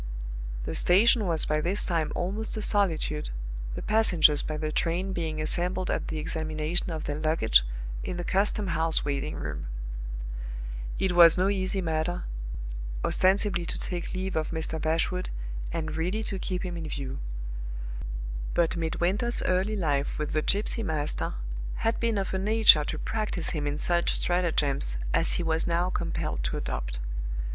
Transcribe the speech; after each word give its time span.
The 0.63 0.73
station 0.73 1.27
was 1.27 1.45
by 1.45 1.61
this 1.61 1.85
time 1.85 2.11
almost 2.15 2.57
a 2.57 2.61
solitude, 2.63 3.29
the 3.75 3.83
passengers 3.83 4.41
by 4.41 4.57
the 4.57 4.71
train 4.71 5.13
being 5.13 5.39
assembled 5.39 5.91
at 5.91 6.07
the 6.07 6.17
examination 6.17 6.89
of 6.89 7.03
their 7.03 7.19
luggage 7.19 7.61
in 8.03 8.17
the 8.17 8.23
custom 8.23 8.69
house 8.69 9.05
waiting 9.05 9.35
room. 9.35 9.67
It 10.97 11.11
was 11.11 11.37
no 11.37 11.49
easy 11.49 11.81
matter, 11.81 12.23
ostensibly 13.05 13.63
to 13.67 13.77
take 13.79 14.15
leave 14.15 14.35
of 14.35 14.49
Mr. 14.49 14.81
Bashwood, 14.81 15.29
and 15.71 15.95
really 15.95 16.23
to 16.23 16.39
keep 16.39 16.65
him 16.65 16.77
in 16.77 16.87
view. 16.89 17.19
But 18.55 18.75
Midwinter's 18.75 19.43
early 19.43 19.75
life 19.75 20.17
with 20.17 20.31
the 20.31 20.41
gypsy 20.41 20.83
master 20.83 21.35
had 21.75 21.99
been 21.99 22.17
of 22.17 22.33
a 22.33 22.39
nature 22.39 22.83
to 22.85 22.97
practice 22.97 23.51
him 23.51 23.67
in 23.67 23.77
such 23.77 24.15
stratagems 24.17 24.97
as 25.13 25.33
he 25.33 25.43
was 25.43 25.67
now 25.67 25.91
compelled 25.91 26.41
to 26.45 26.57
adopt. 26.57 26.97